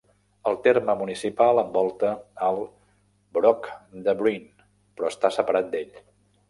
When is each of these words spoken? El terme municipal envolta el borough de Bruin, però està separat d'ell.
El 0.51 0.55
terme 0.67 0.95
municipal 1.01 1.61
envolta 1.63 2.09
el 2.47 2.59
borough 3.37 3.71
de 4.09 4.19
Bruin, 4.25 4.53
però 4.65 5.17
està 5.17 5.35
separat 5.41 5.73
d'ell. 5.77 5.97